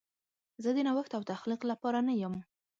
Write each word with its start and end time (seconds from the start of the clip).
زه 0.63 0.69
د 0.75 0.77
نوښت 0.87 1.11
او 1.17 1.23
تخلیق 1.31 1.61
لپاره 1.71 1.99
نه 2.07 2.13
یم. 2.21 2.33